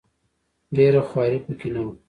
[0.75, 1.93] ډېره خواري په کې نه وه.